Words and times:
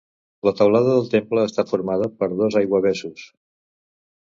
La 0.47 0.53
teulada 0.61 0.95
del 0.95 1.09
temple 1.11 1.43
està 1.51 1.67
formada 1.73 2.09
per 2.23 2.31
dos 2.41 2.59
aiguavessos. 2.65 3.31